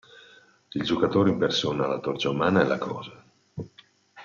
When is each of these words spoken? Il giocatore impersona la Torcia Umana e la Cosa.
Il 0.71 0.81
giocatore 0.83 1.29
impersona 1.29 1.85
la 1.85 1.99
Torcia 1.99 2.31
Umana 2.31 2.63
e 2.63 2.65
la 2.65 2.79
Cosa. 2.79 3.23